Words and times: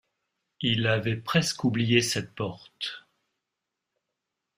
Il 0.61 0.87
avait 0.87 1.15
presque 1.15 1.63
oublié 1.63 2.01
cette 2.01 2.33
porte. 2.33 3.05